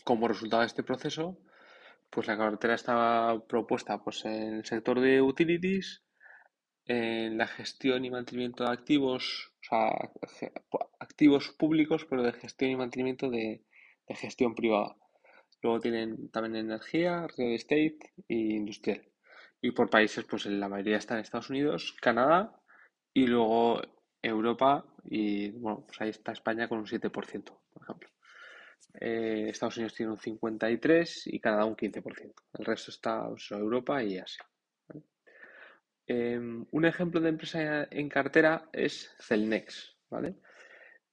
Como 0.03 0.27
resultado 0.27 0.61
de 0.61 0.67
este 0.67 0.83
proceso, 0.83 1.37
pues 2.09 2.27
la 2.27 2.37
cartera 2.37 2.75
estaba 2.75 3.45
propuesta 3.47 4.03
pues, 4.03 4.25
en 4.25 4.55
el 4.55 4.65
sector 4.65 4.99
de 4.99 5.21
utilities, 5.21 6.03
en 6.85 7.37
la 7.37 7.47
gestión 7.47 8.03
y 8.05 8.11
mantenimiento 8.11 8.63
de 8.63 8.71
activos, 8.71 9.53
o 9.61 9.63
sea, 9.63 10.11
activos 10.99 11.49
públicos, 11.49 12.05
pero 12.09 12.23
de 12.23 12.33
gestión 12.33 12.71
y 12.71 12.75
mantenimiento 12.75 13.29
de, 13.29 13.63
gestión 14.09 14.55
privada. 14.55 14.97
Luego 15.61 15.79
tienen 15.79 16.29
también 16.29 16.55
energía, 16.55 17.27
real 17.37 17.53
estate 17.53 17.99
e 18.27 18.35
industrial. 18.35 19.03
Y 19.61 19.71
por 19.71 19.89
países, 19.89 20.25
pues 20.25 20.45
la 20.47 20.67
mayoría 20.67 20.97
están 20.97 21.17
en 21.17 21.23
Estados 21.23 21.49
Unidos, 21.49 21.95
Canadá 22.01 22.59
y 23.13 23.27
luego 23.27 23.81
Europa 24.21 24.85
y 25.03 25.51
bueno, 25.51 25.83
pues 25.85 26.01
ahí 26.01 26.09
está 26.09 26.31
España 26.31 26.67
con 26.67 26.79
un 26.79 26.85
7%, 26.85 27.11
por 27.11 27.83
ejemplo. 27.83 28.09
Eh, 28.99 29.47
Estados 29.49 29.77
Unidos 29.77 29.93
tiene 29.93 30.11
un 30.11 30.17
53% 30.17 31.21
y 31.27 31.39
Canadá 31.39 31.65
un 31.65 31.75
15%. 31.75 32.33
El 32.57 32.65
resto 32.65 32.91
está 32.91 33.27
pues, 33.29 33.51
Europa 33.51 34.03
y 34.03 34.17
Asia. 34.17 34.45
Em, 36.07 36.65
un 36.71 36.85
ejemplo 36.85 37.21
de 37.21 37.29
empresa 37.29 37.87
en 37.89 38.09
cartera 38.09 38.69
es 38.73 39.15
Celnex, 39.19 39.95
¿vale? 40.09 40.35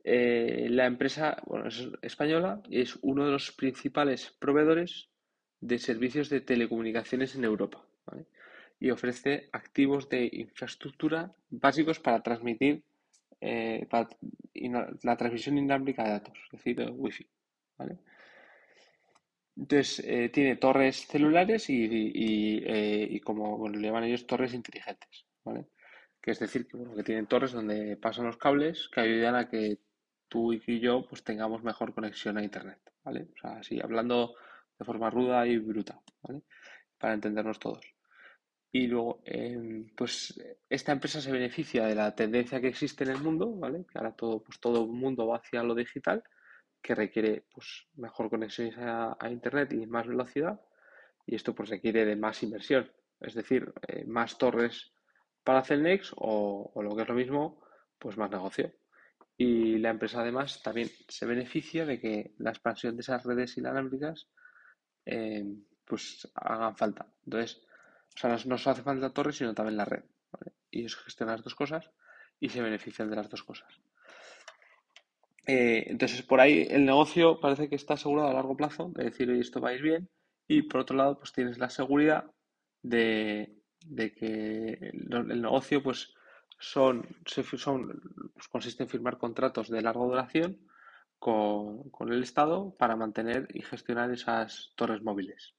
Eh, 0.05 0.69
la 0.71 0.87
empresa 0.87 1.37
es 1.67 1.88
española 2.02 2.62
y 2.69 2.81
es 2.81 2.99
uno 3.02 3.26
de 3.26 3.33
los 3.33 3.52
principales 3.52 4.35
proveedores 4.38 5.09
de 5.61 5.78
servicios 5.78 6.28
de 6.31 6.40
telecomunicaciones 6.40 7.35
en 7.35 7.45
Europa, 7.45 7.85
Y 8.81 8.90
ofrece 8.90 9.49
activos 9.52 10.09
de 10.09 10.28
infraestructura 10.33 11.33
básicos 11.50 11.99
para 11.99 12.23
transmitir 12.23 12.85
eh, 13.40 13.87
la 15.02 15.17
transmisión 15.17 15.59
inalámbrica 15.59 16.05
de 16.05 16.11
datos, 16.11 16.38
es 16.45 16.50
decir, 16.52 16.90
Wi-Fi, 16.90 17.26
¿vale? 17.76 17.99
Entonces, 19.57 20.00
eh, 20.07 20.28
tiene 20.28 20.57
torres 20.57 21.07
celulares 21.09 21.69
y, 21.69 22.62
eh, 22.64 23.21
como 23.25 23.69
le 23.69 23.81
llaman 23.81 24.05
ellos, 24.05 24.26
torres 24.26 24.55
inteligentes, 24.55 25.26
¿vale? 25.45 25.67
Que 26.21 26.31
es 26.31 26.38
decir, 26.38 26.69
que, 26.69 26.78
que 26.97 27.02
tienen 27.02 27.26
torres 27.26 27.52
donde 27.52 27.97
pasan 27.97 28.26
los 28.26 28.37
cables 28.37 28.88
que 28.93 29.00
ayudan 29.00 29.35
a 29.35 29.49
que 29.49 29.78
tú 30.28 30.52
y 30.52 30.80
yo 30.80 31.06
pues 31.08 31.25
tengamos 31.25 31.62
mejor 31.62 31.94
conexión 31.94 32.38
a 32.38 32.44
Internet, 32.44 32.80
¿vale? 33.04 33.28
O 33.35 33.38
sea, 33.40 33.58
así, 33.58 33.80
hablando 33.82 34.35
de 34.78 34.85
forma 34.85 35.11
ruda 35.11 35.47
y 35.47 35.58
bruta, 35.58 36.00
¿vale? 36.23 36.42
Para 36.99 37.14
entendernos 37.14 37.58
todos. 37.58 37.85
Y 38.70 38.87
luego, 38.87 39.23
em, 39.25 39.88
pues 39.97 40.38
esta 40.68 40.92
empresa 40.92 41.20
se 41.20 41.32
beneficia 41.32 41.87
de 41.87 41.94
la 41.94 42.14
tendencia 42.14 42.61
que 42.61 42.68
existe 42.68 43.04
en 43.04 43.11
el 43.11 43.23
mundo, 43.23 43.50
¿vale? 43.56 43.87
Que 43.90 43.99
ahora 43.99 44.12
todo, 44.14 44.42
pues 44.42 44.61
todo 44.61 44.85
el 44.85 44.90
mundo 44.90 45.26
va 45.26 45.38
hacia 45.38 45.62
lo 45.62 45.75
digital 45.75 46.23
que 46.82 46.94
requiere 46.94 47.44
pues, 47.52 47.87
mejor 47.97 48.30
conexión 48.30 48.73
a, 48.78 49.16
Internet 49.30 49.73
y 49.73 49.87
más 49.87 50.06
velocidad. 50.06 50.61
Y 51.26 51.35
esto 51.35 51.54
pues, 51.54 51.70
requiere 51.70 52.04
de 52.04 52.16
más 52.16 52.42
inversión, 52.42 52.90
es 53.20 53.35
decir, 53.35 53.73
eh, 53.88 54.04
más 54.06 54.38
torres 54.38 54.92
para 55.44 55.64
Celnex 55.64 56.12
o, 56.16 56.70
o, 56.75 56.82
lo 56.82 56.94
que 56.94 57.02
es 57.02 57.08
lo 57.08 57.14
mismo, 57.14 57.62
pues 57.99 58.16
más 58.16 58.30
negocio. 58.30 58.73
Y 59.38 59.78
la 59.78 59.90
empresa 59.90 60.21
además 60.21 60.62
también 60.62 60.90
se 61.09 61.25
beneficia 61.25 61.87
de 61.87 61.99
que 61.99 62.35
la 62.38 62.50
expansión 62.50 62.97
de 62.97 63.02
esas 63.02 63.25
redes 63.25 63.57
inalámbricas 63.57 64.28
eh, 65.07 65.47
pues 65.85 66.28
hagan 66.35 66.76
falta. 66.76 67.07
Entonces, 67.25 67.62
o 68.14 68.18
sea, 68.18 68.30
no, 68.30 68.37
no 68.45 68.54
hace 68.57 68.83
falta 68.83 69.14
torres, 69.14 69.37
sino 69.37 69.54
también 69.54 69.76
la 69.76 69.85
red. 69.85 70.02
Y 70.71 70.85
eso 70.85 70.99
gestiona 71.04 71.33
las 71.33 71.45
dos 71.45 71.54
cosas 71.54 71.90
y 72.40 72.49
se 72.49 72.61
benefician 72.61 73.09
de 73.09 73.16
las 73.16 73.30
dos 73.30 73.42
cosas. 73.42 73.80
Eh, 75.49 75.87
entonces, 75.87 76.21
por 76.23 76.40
ahí 76.40 76.66
el 76.68 76.85
negocio 76.85 77.40
parece 77.40 77.71
que 77.71 77.76
está 77.76 77.95
asegurado 77.95 78.28
a 78.28 78.35
largo 78.35 78.54
plazo, 78.54 78.92
de 78.95 79.04
decir, 79.04 79.30
esto 79.30 79.62
va 79.62 79.71
bien, 79.71 80.11
y 80.47 80.62
por 80.62 80.83
otro 80.83 80.95
lado, 80.95 81.18
pues 81.18 81.33
tienes 81.33 81.59
la 81.59 81.71
seguridad 81.71 82.30
de, 82.83 83.62
que 83.97 84.78
el, 84.80 85.40
negocio, 85.40 85.83
pues 85.83 86.14
son, 86.59 87.07
son 87.25 88.00
pues, 88.35 88.49
consiste 88.49 88.83
en 88.83 88.88
firmar 88.88 89.19
contratos 89.19 89.69
de 89.69 89.83
larga 89.83 90.05
duración 90.05 90.59
con, 91.19 92.12
el 92.12 92.23
Estado 92.23 92.75
para 92.77 92.97
mantener 92.97 93.49
y 93.53 93.62
gestionar 93.62 94.11
esas 94.11 94.73
torres 94.77 95.03
móviles, 95.03 95.55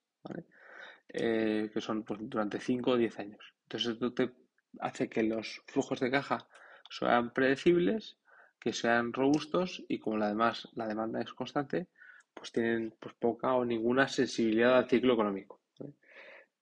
eh, 1.10 1.70
que 1.74 1.82
son 1.82 2.04
pues, 2.04 2.20
durante 2.24 2.60
5 2.60 2.92
o 2.92 2.98
10 2.98 3.20
años. 3.20 3.54
Entonces, 3.64 3.94
esto 3.94 4.14
te 4.14 4.32
hace 4.80 5.10
que 5.10 5.24
los 5.24 5.62
flujos 5.68 6.00
de 6.00 6.12
caja 6.12 6.48
sean 6.90 7.34
predecibles, 7.34 8.18
que 8.60 8.74
sean 8.74 9.14
robustos 9.14 9.84
y 9.88 10.00
como 10.00 10.22
además 10.24 10.68
la 10.74 10.88
demanda 10.88 11.22
es 11.22 11.34
constante, 11.34 11.88
pues 12.34 12.52
tienen 12.52 12.94
pues, 13.00 13.16
poca 13.16 13.54
o 13.54 13.66
ninguna 13.66 14.08
sensibilidad 14.08 14.78
al 14.78 14.90
ciclo 14.90 15.14
económico. 15.14 15.59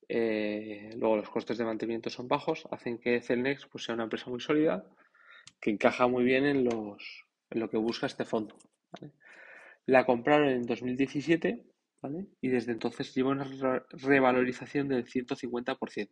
Eh, 0.09 0.91
luego 0.97 1.17
los 1.17 1.29
costes 1.29 1.57
de 1.57 1.65
mantenimiento 1.65 2.09
son 2.09 2.27
bajos, 2.27 2.67
hacen 2.71 2.97
que 2.97 3.21
Celnex 3.21 3.65
pues, 3.67 3.83
sea 3.83 3.95
una 3.95 4.05
empresa 4.05 4.29
muy 4.29 4.39
sólida 4.39 4.85
que 5.59 5.71
encaja 5.71 6.07
muy 6.07 6.23
bien 6.23 6.45
en, 6.45 6.63
los, 6.63 7.25
en 7.49 7.59
lo 7.59 7.69
que 7.69 7.77
busca 7.77 8.05
este 8.05 8.25
fondo. 8.25 8.57
La 9.85 10.05
compraron 10.05 10.49
en 10.49 10.63
2017 10.63 11.65
y 12.41 12.47
desde 12.47 12.71
entonces 12.71 13.13
lleva 13.13 13.31
una 13.31 13.45
revalorización 13.89 14.87
del 14.87 15.05
150%. 15.05 16.09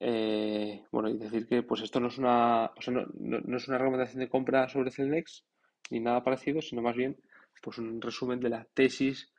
Eh, 0.00 0.84
bueno, 0.92 1.08
y 1.08 1.18
decir 1.18 1.48
que 1.48 1.62
pues 1.62 1.82
esto 1.82 1.98
no 1.98 2.08
es 2.08 2.18
una, 2.18 2.72
no, 3.18 3.56
es 3.56 3.68
una 3.68 3.78
recomendación 3.78 4.20
de 4.20 4.28
compra 4.28 4.68
sobre 4.68 4.92
Celnex 4.92 5.44
ni 5.90 6.00
nada 6.00 6.22
parecido, 6.22 6.60
sino 6.62 6.82
más 6.82 6.94
bien 6.94 7.16
pues 7.62 7.78
un 7.78 8.00
resumen 8.00 8.38
de 8.38 8.50
la 8.50 8.64
tesis 8.74 9.32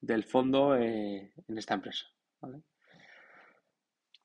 del 0.00 0.24
fondo 0.24 0.76
eh, 0.76 1.32
en 1.46 1.58
esta 1.58 1.74
empresa. 1.74 2.06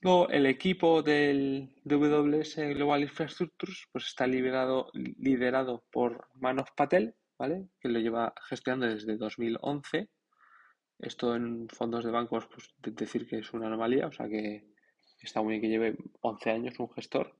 Luego, 0.01 0.29
el 0.29 0.45
equipo 0.45 1.01
del 1.01 1.73
WS 1.83 2.75
Global 2.75 3.01
Infrastructures 3.01 3.87
pues 3.91 4.05
está 4.07 4.27
liderado, 4.27 4.91
liderado 4.93 5.83
por 5.91 6.27
Manoj 6.35 6.67
Patel, 6.75 7.15
¿vale? 7.39 7.69
que 7.79 7.89
lo 7.89 7.99
lleva 7.99 8.33
gestionando 8.47 8.87
desde 8.87 9.17
2011. 9.17 10.09
Esto 10.99 11.35
en 11.35 11.67
fondos 11.69 12.05
de 12.05 12.11
bancos, 12.11 12.47
pues 12.47 12.69
decir 12.77 13.27
que 13.27 13.39
es 13.39 13.51
una 13.53 13.67
anomalía, 13.67 14.07
o 14.07 14.11
sea 14.11 14.29
que 14.29 14.65
está 15.19 15.41
muy 15.41 15.53
bien 15.53 15.61
que 15.61 15.69
lleve 15.69 15.97
11 16.21 16.51
años 16.51 16.79
un 16.79 16.91
gestor. 16.91 17.35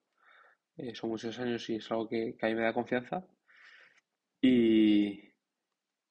Eh, 0.78 0.94
son 0.96 1.10
muchos 1.12 1.40
años 1.40 1.70
y 1.70 1.76
es 1.76 1.90
algo 1.92 2.10
que, 2.10 2.36
a 2.42 2.48
mí 2.48 2.56
me 2.56 2.64
da 2.64 2.74
confianza. 2.74 3.26
Y, 4.42 5.35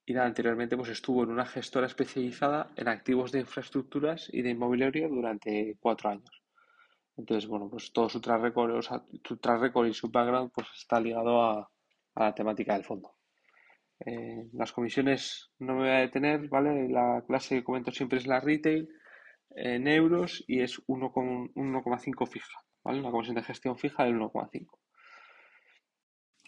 y 0.07 0.13
nada, 0.13 0.27
anteriormente 0.27 0.77
pues 0.77 0.91
estuvo 0.91 1.23
en 1.23 1.31
una 1.31 1.47
gestora 1.47 1.87
especializada 1.87 2.71
en 2.77 2.89
activos 2.89 3.33
de 3.33 3.41
infraestructuras 3.41 4.29
y 4.33 4.43
de 4.43 4.51
inmobiliario 4.51 5.09
durante 5.09 5.77
cuatro 5.81 6.11
años. 6.11 6.43
Entonces, 7.17 7.49
bueno, 7.49 7.69
pues 7.71 7.93
todo 7.93 8.09
su 8.09 8.21
track 8.21 8.43
record, 8.43 8.83
su 8.83 9.37
track 9.39 9.73
y 9.89 9.95
su 9.95 10.11
background 10.11 10.51
pues 10.53 10.67
está 10.77 11.01
ligado 11.01 11.43
a, 11.43 11.71
la 12.17 12.35
temática 12.35 12.75
del 12.75 12.85
fondo. 12.85 13.17
Eh, 14.05 14.49
las 14.53 14.73
comisiones 14.73 15.51
no 15.59 15.75
me 15.75 15.81
voy 15.81 15.91
a 15.91 16.01
detener, 16.01 16.49
¿vale? 16.49 16.89
La 16.89 17.25
clase 17.27 17.57
que 17.57 17.65
comento 17.65 17.91
siempre 17.91 18.19
es 18.19 18.27
la 18.27 18.41
retail 18.41 18.89
en 19.51 19.89
euros 19.89 20.45
y 20.47 20.61
es 20.61 20.81
1,5 20.87 22.29
fija, 22.29 22.59
¿vale? 22.83 23.01
Una 23.01 23.11
comisión 23.11 23.37
de 23.37 23.43
gestión 23.43 23.79
fija 23.79 24.05
del 24.05 24.19
1,5. 24.19 24.79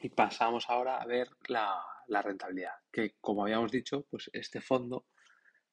Y 0.03 0.11
pasamos 0.11 0.69
ahora 0.69 0.99
a 0.99 1.07
ver 1.07 1.29
la, 1.49 1.81
rentabilidad, 2.23 2.75
que 2.93 3.15
como 3.21 3.43
habíamos 3.43 3.73
dicho, 3.73 4.07
pues 4.11 4.31
este 4.33 4.61
fondo 4.61 5.07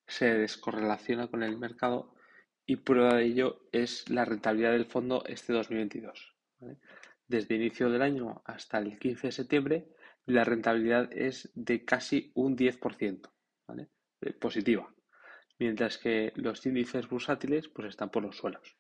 se 0.07 0.33
descorrelaciona 0.33 1.27
con 1.27 1.43
el 1.43 1.57
mercado 1.57 2.13
y 2.65 2.77
prueba 2.77 3.15
de 3.15 3.25
ello 3.25 3.67
es 3.71 4.09
la 4.09 4.25
rentabilidad 4.25 4.71
del 4.71 4.85
fondo 4.85 5.23
este 5.25 5.53
2022. 5.53 6.35
Desde 7.27 7.55
inicio 7.55 7.89
del 7.89 8.01
año 8.01 8.41
hasta 8.45 8.79
el 8.79 8.99
15 8.99 9.27
de 9.27 9.31
septiembre, 9.31 9.87
la 10.25 10.43
rentabilidad 10.43 11.11
es 11.11 11.51
de 11.55 11.83
casi 11.83 12.31
un 12.35 12.55
10%, 12.55 13.31
¿vale? 13.67 13.89
Eh, 14.21 14.33
positiva 14.33 14.93
mientras 15.59 15.97
que 15.97 16.33
los 16.35 16.65
índices 16.65 17.07
bursátiles 17.07 17.69
pues 17.69 17.89
están 17.89 18.09
por 18.09 18.23
los 18.23 18.37
suelos. 18.37 18.77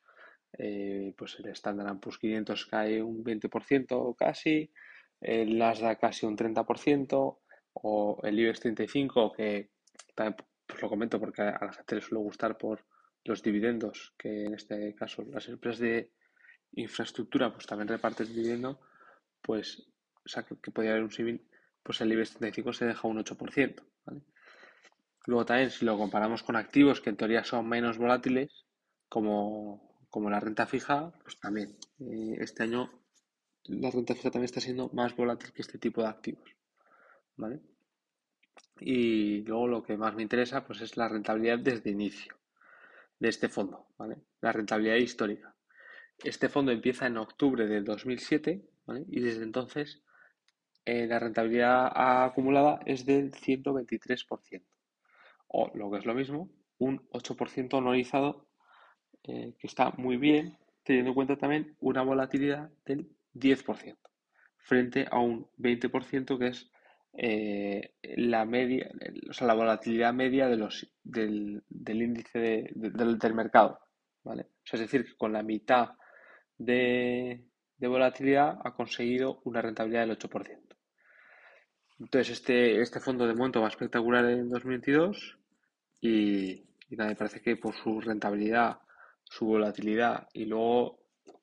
Eh, 0.57 1.13
pues 1.17 1.39
el 1.39 1.47
Standard 1.47 1.99
Poor's 1.99 2.19
500 2.19 2.65
cae 2.67 3.01
un 3.01 3.23
20% 3.23 4.15
casi, 4.15 4.71
el 5.19 5.57
Nasdaq 5.57 5.99
casi 5.99 6.25
un 6.25 6.37
30% 6.37 7.39
o 7.73 8.19
el 8.23 8.39
IBEX 8.39 8.59
35 8.61 9.33
que 9.33 9.71
también 10.15 10.35
pues 10.65 10.81
lo 10.81 10.89
comento 10.89 11.19
porque 11.19 11.41
a 11.41 11.65
la 11.65 11.73
gente 11.73 11.95
le 11.95 12.01
suele 12.01 12.23
gustar 12.23 12.57
por 12.57 12.85
los 13.23 13.41
dividendos 13.41 14.13
que 14.17 14.45
en 14.45 14.53
este 14.53 14.93
caso 14.95 15.23
las 15.23 15.47
empresas 15.47 15.79
de 15.79 16.11
infraestructura 16.73 17.53
pues 17.53 17.65
también 17.65 17.87
reparten 17.87 18.27
dividendo 18.27 18.79
pues 19.41 19.87
o 20.25 20.29
sea 20.29 20.43
que, 20.43 20.55
podría 20.55 20.91
haber 20.91 21.03
un 21.03 21.11
civil 21.11 21.47
pues 21.81 21.99
el 22.01 22.11
IBEX 22.11 22.31
35 22.31 22.73
se 22.73 22.85
deja 22.85 23.07
un 23.07 23.17
8% 23.23 23.83
¿vale? 24.05 24.21
Luego 25.25 25.45
también 25.45 25.71
si 25.71 25.85
lo 25.85 25.97
comparamos 25.97 26.43
con 26.43 26.55
activos 26.55 26.99
que 26.99 27.09
en 27.09 27.17
teoría 27.17 27.43
son 27.43 27.67
menos 27.67 27.97
volátiles, 27.97 28.65
como, 29.07 29.81
la 30.29 30.39
renta 30.39 30.65
fija, 30.65 31.13
pues 31.23 31.39
también 31.39 31.77
eh, 31.99 32.35
este 32.39 32.63
año 32.63 32.91
la 33.65 33.89
renta 33.89 34.15
fija 34.15 34.31
también 34.31 34.45
está 34.45 34.59
siendo 34.59 34.89
más 34.89 35.15
volátil 35.15 35.53
que 35.53 35.61
este 35.61 35.77
tipo 35.77 36.01
de 36.01 36.09
activos. 36.09 36.55
¿Vale? 37.35 37.61
Y 38.79 39.41
luego 39.43 39.67
lo 39.67 39.83
que 39.83 39.97
más 39.97 40.15
me 40.15 40.23
interesa 40.23 40.65
pues 40.65 40.81
es 40.81 40.97
la 40.97 41.07
rentabilidad 41.07 41.59
desde 41.59 41.91
inicio 41.91 42.35
de 43.19 43.29
este 43.29 43.49
fondo, 43.49 43.87
¿vale? 43.97 44.17
La 44.41 44.51
rentabilidad 44.51 44.95
histórica. 44.95 45.55
Este 46.23 46.49
fondo 46.49 46.71
empieza 46.71 47.07
en 47.07 47.17
octubre 47.17 47.67
del 47.67 47.83
2007 47.83 48.63
¿vale? 48.85 49.05
y 49.09 49.19
desde 49.19 49.43
entonces 49.43 50.03
eh, 50.85 51.07
la 51.07 51.19
rentabilidad 51.19 51.91
acumulada 52.25 52.79
es 52.85 53.05
del 53.05 53.31
123% 53.31 54.63
o 55.47 55.71
lo 55.75 55.91
que 55.91 55.99
es 55.99 56.05
lo 56.05 56.13
mismo, 56.13 56.49
un 56.79 57.07
8% 57.09 57.77
anualizado 57.77 58.47
eh, 59.23 59.53
que 59.59 59.67
está 59.67 59.91
muy 59.91 60.17
bien, 60.17 60.57
teniendo 60.83 61.11
en 61.11 61.15
cuenta 61.15 61.37
también 61.37 61.77
una 61.79 62.01
volatilidad 62.01 62.71
del 62.85 63.09
10%, 63.35 63.97
frente 64.57 65.07
a 65.09 65.19
un 65.19 65.47
20% 65.57 66.37
que 66.39 66.47
es 66.47 66.71
eh, 67.13 67.93
la 68.15 68.45
media, 68.45 68.89
o 69.29 69.33
sea, 69.33 69.47
la 69.47 69.53
volatilidad 69.53 70.13
media 70.13 70.47
de 70.47 70.57
los, 70.57 70.91
del, 71.03 71.63
índice 71.87 72.69
del, 72.73 73.33
mercado. 73.33 73.79
¿vale? 74.23 74.47
es 74.71 74.79
decir, 74.79 75.05
que 75.05 75.15
con 75.15 75.33
la 75.33 75.43
mitad 75.43 75.91
de, 76.57 77.45
de 77.77 77.87
volatilidad 77.87 78.59
ha 78.63 78.73
conseguido 78.73 79.41
una 79.43 79.61
rentabilidad 79.61 80.07
del 80.07 80.17
8%. 80.17 80.63
Entonces, 81.99 82.37
este, 82.37 82.81
este 82.81 82.99
fondo 82.99 83.27
de 83.27 83.33
momento 83.33 83.61
va 83.61 83.67
espectacular 83.67 84.25
en 84.25 84.49
2022 84.49 85.37
y, 86.01 86.63
me 86.89 87.15
parece 87.15 87.41
que 87.41 87.55
por 87.55 87.73
su 87.75 88.01
rentabilidad, 88.01 88.79
su 89.23 89.45
volatilidad 89.45 90.27
y 90.33 90.45
luego 90.45 90.99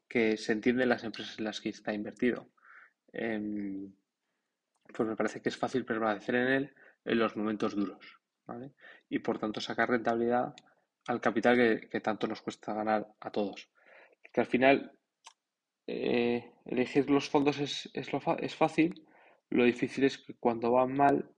que 0.08 0.36
se 0.36 0.52
entienden 0.52 0.88
las 0.88 1.02
empresas 1.02 1.38
en 1.38 1.44
las 1.44 1.60
que 1.60 1.70
está 1.70 1.92
invertido, 1.92 2.48
em, 3.12 3.92
pues 4.92 5.08
me 5.08 5.16
parece 5.16 5.40
que 5.40 5.48
es 5.48 5.56
fácil 5.56 5.84
permanecer 5.84 6.34
en 6.34 6.48
él 6.48 6.74
en 7.04 7.18
los 7.18 7.36
momentos 7.36 7.74
duros. 7.74 8.20
Y 9.08 9.20
por 9.20 9.38
tanto 9.38 9.60
sacar 9.60 9.90
rentabilidad 9.90 10.54
al 11.06 11.20
capital 11.20 11.56
que, 11.88 12.00
tanto 12.00 12.26
nos 12.26 12.42
cuesta 12.42 12.74
ganar 12.74 13.06
a 13.20 13.30
todos. 13.30 13.68
Que 14.32 14.40
al 14.40 14.46
final 14.46 14.92
eh, 15.86 16.52
elegir 16.64 17.08
los 17.10 17.28
fondos 17.28 17.58
es, 17.58 17.90
es, 17.94 18.08
fácil, 18.56 19.06
lo 19.50 19.64
difícil 19.64 20.04
es 20.04 20.18
que 20.18 20.34
cuando 20.34 20.72
van 20.72 20.94
mal, 20.94 21.30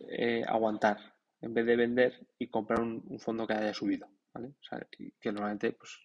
eh, 0.00 0.42
aguantar 0.46 0.98
en 1.40 1.54
vez 1.54 1.66
de 1.66 1.76
vender 1.76 2.26
y 2.38 2.48
comprar 2.48 2.80
un, 2.80 3.18
fondo 3.18 3.46
que 3.46 3.54
haya 3.54 3.72
subido, 3.72 4.08
¿vale? 4.32 4.48
O 4.48 4.62
sea, 4.62 4.86
que 4.90 5.32
normalmente 5.32 5.72
pues 5.72 6.00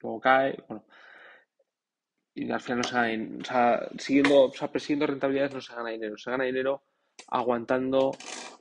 luego 0.00 0.20
cae, 0.20 0.56
bueno, 0.68 0.84
y 2.34 2.50
al 2.50 2.60
final 2.60 2.78
no 2.78 2.84
se 2.84 2.94
gana, 2.94 3.38
o 3.40 3.44
sea, 3.44 3.88
siguiendo, 3.98 4.44
o 4.44 4.52
sea, 4.52 4.70
persiguiendo 4.70 5.06
rentabilidades 5.06 5.54
no 5.54 5.60
se 5.60 5.74
gana 5.74 5.90
dinero, 5.90 6.16
se 6.16 6.30
gana 6.30 6.44
dinero 6.44 6.82
aguantando 7.28 8.12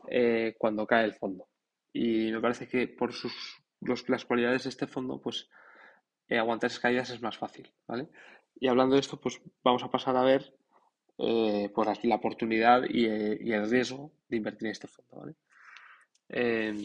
eh, 0.09 0.55
cuando 0.57 0.88
cae 0.88 1.05
el 1.05 1.13
fondo. 1.13 1.47
Y 1.93 2.31
me 2.31 2.41
parece 2.41 2.67
que 2.67 2.88
por 2.88 3.13
sus 3.13 3.33
las 4.07 4.25
cualidades 4.25 4.63
de 4.63 4.69
este 4.69 4.88
fondo, 4.88 5.21
pues 5.21 5.50
eh, 6.27 6.38
aguantar 6.38 6.69
esas 6.69 6.79
caídas 6.79 7.09
es 7.12 7.21
más 7.21 7.38
fácil, 7.38 7.71
¿vale? 7.88 8.07
Y 8.59 8.67
hablando 8.67 8.95
de 8.95 9.01
esto, 9.01 9.19
pues 9.19 9.39
vamos 9.63 9.83
a 9.83 9.91
pasar 9.91 10.17
a 10.17 10.24
ver 10.24 10.53
eh, 11.19 11.69
pues, 11.74 12.03
la 12.03 12.15
oportunidad 12.15 12.83
y, 12.89 13.05
y, 13.05 13.53
el 13.53 13.69
riesgo 13.69 14.12
de 14.27 14.38
invertir 14.38 14.67
en 14.67 14.71
este 14.71 14.88
fondo, 14.88 15.17
¿vale? 15.17 15.36
Em, 16.29 16.81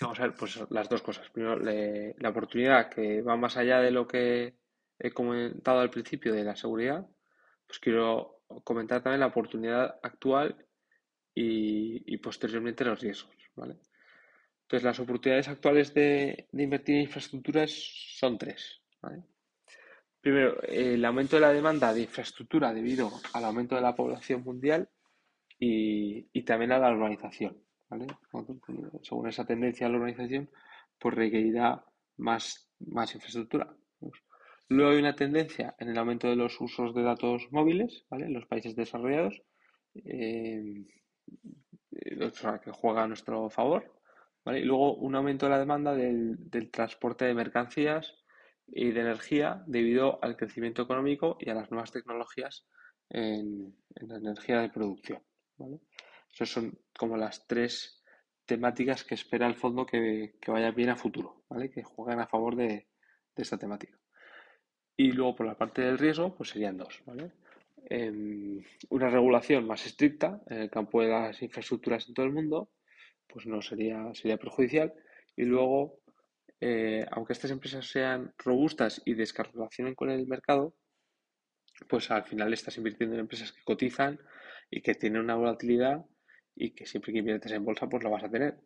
vamos 0.00 0.18
a 0.18 0.22
ver, 0.22 0.34
pues 0.34 0.58
las 0.70 0.88
dos 0.88 1.02
cosas. 1.02 1.30
Primero, 1.30 1.56
la 1.58 2.28
oportunidad 2.28 2.90
que 2.90 3.22
va 3.22 3.36
más 3.36 3.56
allá 3.56 3.80
de 3.80 3.90
lo 3.90 4.06
que 4.06 4.54
he 5.00 5.10
comentado 5.10 5.80
al 5.80 5.90
principio 5.90 6.32
de 6.32 6.44
la 6.44 6.54
seguridad, 6.54 7.06
pues 7.66 7.78
quiero 7.78 8.42
comentar 8.64 9.02
también 9.02 9.20
la 9.20 9.26
oportunidad 9.26 9.98
actual 10.02 10.66
y, 11.34 12.16
posteriormente 12.18 12.84
los 12.84 13.00
riesgos. 13.00 13.34
¿vale? 13.54 13.76
Entonces, 14.62 14.84
las 14.84 15.00
oportunidades 15.00 15.48
actuales 15.48 15.94
de, 15.94 16.48
invertir 16.52 16.96
en 16.96 17.02
infraestructuras 17.02 17.70
son 18.18 18.38
tres. 18.38 18.80
Primero, 20.20 20.60
el 20.62 21.04
aumento 21.04 21.36
de 21.36 21.42
la 21.42 21.52
demanda 21.52 21.94
de 21.94 22.02
infraestructura 22.02 22.74
debido 22.74 23.10
al 23.32 23.44
aumento 23.44 23.74
de 23.74 23.80
la 23.80 23.94
población 23.94 24.42
mundial 24.42 24.88
y, 25.58 26.42
también 26.42 26.72
a 26.72 26.78
la 26.78 26.92
urbanización. 26.92 27.56
Según 29.02 29.28
esa 29.28 29.46
tendencia 29.46 29.86
a 29.86 29.90
la 29.90 29.96
urbanización, 29.96 30.50
pues 30.98 31.14
requerirá 31.14 31.84
más, 32.18 32.70
más 32.80 33.14
infraestructura. 33.14 33.74
Luego 34.70 34.92
hay 34.92 34.98
una 34.98 35.16
tendencia 35.16 35.74
en 35.80 35.88
el 35.88 35.98
aumento 35.98 36.28
de 36.28 36.36
los 36.36 36.60
usos 36.60 36.94
de 36.94 37.02
datos 37.02 37.48
móviles 37.50 38.06
en 38.12 38.32
los 38.32 38.46
países 38.46 38.76
desarrollados, 38.76 39.42
eh, 39.96 40.86
que 41.90 42.70
juega 42.70 43.02
a 43.02 43.08
nuestro 43.08 43.50
favor. 43.50 43.92
Y 44.46 44.62
luego 44.62 44.94
un 44.94 45.16
aumento 45.16 45.46
de 45.46 45.50
la 45.50 45.58
demanda 45.58 45.92
del, 45.92 46.70
transporte 46.70 47.24
de 47.24 47.34
mercancías 47.34 48.14
y 48.68 48.92
de 48.92 49.00
energía 49.00 49.64
debido 49.66 50.22
al 50.22 50.36
crecimiento 50.36 50.82
económico 50.82 51.36
y 51.40 51.50
a 51.50 51.54
las 51.54 51.72
nuevas 51.72 51.90
tecnologías 51.90 52.64
en, 53.08 53.74
la 53.96 54.18
energía 54.18 54.60
de 54.60 54.68
producción. 54.68 55.20
Esas 56.32 56.48
son 56.48 56.78
como 56.96 57.16
las 57.16 57.44
tres 57.48 58.04
temáticas 58.46 59.02
que 59.02 59.16
espera 59.16 59.48
el 59.48 59.56
fondo 59.56 59.84
que, 59.84 60.36
vaya 60.46 60.70
bien 60.70 60.90
a 60.90 60.96
futuro, 60.96 61.42
que 61.74 61.82
jueguen 61.82 62.20
a 62.20 62.28
favor 62.28 62.54
de 62.54 62.86
esta 63.34 63.58
temática. 63.58 63.99
Y 65.02 65.12
luego 65.12 65.34
por 65.34 65.46
la 65.46 65.56
parte 65.56 65.80
del 65.80 65.96
riesgo, 65.96 66.34
pues 66.34 66.50
serían 66.50 66.76
dos, 66.76 67.02
em, 67.88 68.62
una 68.90 69.08
regulación 69.08 69.66
más 69.66 69.86
estricta 69.86 70.42
en 70.46 70.58
el 70.58 70.70
campo 70.70 71.00
de 71.00 71.08
las 71.08 71.40
infraestructuras 71.40 72.06
en 72.06 72.12
todo 72.12 72.26
el 72.26 72.32
mundo, 72.32 72.68
pues 73.26 73.46
no 73.46 73.62
sería, 73.62 74.12
sería 74.12 74.36
perjudicial. 74.36 74.92
Y 75.36 75.44
luego, 75.44 76.00
eh, 76.60 77.06
aunque 77.12 77.32
estas 77.32 77.50
empresas 77.50 77.86
sean 77.86 78.34
robustas 78.36 79.00
y 79.06 79.14
descarrelacionen 79.14 79.94
con 79.94 80.10
el 80.10 80.26
mercado, 80.26 80.74
pues 81.88 82.10
al 82.10 82.24
final 82.24 82.52
estás 82.52 82.76
invirtiendo 82.76 83.14
en 83.14 83.20
empresas 83.20 83.52
que 83.52 83.64
cotizan 83.64 84.20
y 84.70 84.82
que 84.82 84.94
tienen 84.94 85.22
una 85.22 85.36
volatilidad 85.36 86.04
y 86.54 86.72
que 86.72 86.84
siempre 86.84 87.14
que 87.14 87.20
inviertes 87.20 87.52
en 87.52 87.64
bolsa, 87.64 87.88
pues 87.88 88.02
lo 88.04 88.10
vas 88.10 88.24
a 88.24 88.30
tener. 88.30 88.58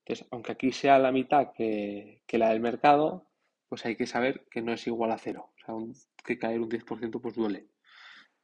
Entonces, 0.00 0.26
aunque 0.32 0.50
aquí 0.50 0.72
sea 0.72 0.98
la 0.98 1.12
mitad 1.12 1.52
que, 1.56 2.22
que 2.26 2.38
la 2.38 2.50
del 2.50 2.58
mercado, 2.58 3.28
pues 3.68 3.86
hay 3.86 3.94
que 3.94 4.06
saber 4.06 4.46
que 4.50 4.62
no 4.62 4.72
es 4.72 4.84
igual 4.88 5.12
a 5.12 5.18
cero. 5.18 5.52
O 5.68 5.92
que 6.24 6.38
caer 6.38 6.60
un 6.60 6.68
10% 6.68 7.20
pues 7.20 7.34
duele. 7.34 7.68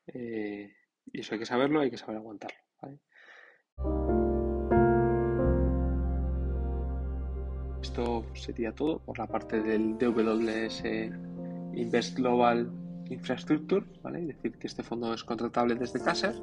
Eh, 0.07 0.73
y 1.13 1.21
eso 1.21 1.35
hay 1.35 1.39
que 1.39 1.47
saberlo, 1.47 1.81
hay 1.81 1.91
que 1.91 1.99
saber 1.99 2.17
aguantarlo. 2.17 2.59
Esto 7.81 8.25
sería 8.35 8.73
todo 8.73 9.01
por 9.01 9.19
la 9.19 9.27
parte 9.27 9.61
del 9.61 9.99
DWS 9.99 10.85
Invest 11.75 12.17
Global 12.17 12.71
Infrastructure, 13.11 13.85
¿vale? 14.03 14.21
Es 14.21 14.27
decir, 14.29 14.59
que 14.59 14.67
este 14.67 14.83
fondo 14.83 15.13
es 15.13 15.25
contratable 15.25 15.75
desde 15.75 16.01
Caser. 16.01 16.37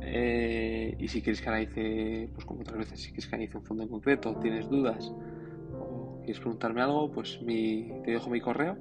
Eh, 0.00 0.96
y 0.98 1.08
si 1.08 1.22
quieres 1.22 1.40
que 1.40 1.48
analice, 1.48 2.30
pues 2.34 2.44
como 2.44 2.62
otras 2.62 2.78
veces, 2.78 3.00
si 3.00 3.08
quieres 3.08 3.26
que 3.26 3.34
analice 3.34 3.58
un 3.58 3.64
fondo 3.64 3.82
en 3.82 3.88
concreto, 3.88 4.34
tienes 4.40 4.68
dudas 4.68 5.12
quieres 6.22 6.40
preguntarme 6.40 6.82
algo, 6.82 7.10
pues 7.10 7.40
mi, 7.42 7.90
te 8.04 8.12
dejo 8.12 8.30
mi 8.30 8.40
correo, 8.40 8.76